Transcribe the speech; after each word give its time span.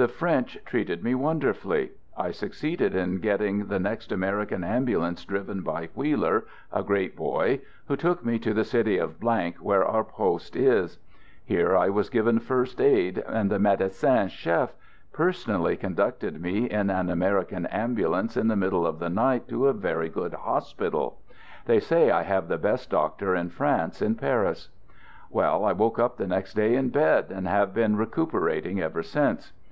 The 0.00 0.06
French 0.06 0.56
treated 0.64 1.02
me 1.02 1.16
wonderfully. 1.16 1.90
I 2.16 2.30
suc 2.30 2.50
ceeded 2.52 2.94
in 2.94 3.18
getting 3.18 3.66
the 3.66 3.80
next 3.80 4.12
American 4.12 4.62
Ambulance 4.62 5.24
driven 5.24 5.62
by 5.62 5.88
Wheeler 5.92 6.44
(a 6.72 6.84
great 6.84 7.16
boy) 7.16 7.62
who 7.88 7.96
took 7.96 8.24
me 8.24 8.38
to 8.38 8.54
the 8.54 8.62
city 8.62 8.96
of, 8.98 9.20
where 9.20 9.84
our 9.84 10.04
poste 10.04 10.54
is. 10.54 11.00
Here 11.44 11.76
I 11.76 11.88
was 11.88 12.10
given 12.10 12.38
first 12.38 12.80
aid, 12.80 13.18
and 13.26 13.50
the 13.50 13.58
Medecin 13.58 14.28
Chef 14.28 14.72
personally 15.12 15.76
conducted 15.76 16.40
me 16.40 16.70
in 16.70 16.90
an 16.90 17.10
American 17.10 17.66
Ambulance, 17.66 18.36
in 18.36 18.46
the 18.46 18.54
154 18.54 18.54
Digitized 18.54 18.54
by 18.54 18.54
THE 18.54 18.54
GOOD 18.54 18.54
SOLDIER" 18.54 18.54
15s 18.54 18.58
middle 18.60 18.86
of 18.86 18.98
the 19.00 19.10
night, 19.10 19.48
to 19.48 19.66
a 19.66 19.72
very 19.72 20.08
good 20.08 20.34
hospital. 20.34 21.20
They 21.66 21.80
say 21.80 22.10
I 22.12 22.22
have 22.22 22.46
the 22.46 22.56
best 22.56 22.90
doctor 22.90 23.34
in 23.34 23.48
France, 23.50 24.00
in 24.00 24.14
Paris. 24.14 24.68
Well, 25.28 25.64
I 25.64 25.72
woke 25.72 25.98
up 25.98 26.16
the 26.18 26.28
next 26.28 26.54
day 26.54 26.76
in 26.76 26.90
bed, 26.90 27.32
and 27.32 27.48
have 27.48 27.74
been 27.74 27.96
recuperating 27.96 28.80
ever 28.80 29.02
since. 29.02 29.52